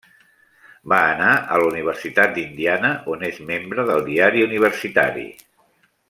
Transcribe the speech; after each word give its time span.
Va 0.93 1.01
anar 1.09 1.33
a 1.35 1.59
la 1.63 1.67
Universitat 1.71 2.33
d'Indiana, 2.37 2.91
on 3.17 3.27
és 3.31 3.41
membre 3.53 3.85
del 3.93 4.03
diari 4.11 4.41
universitari. 4.51 5.27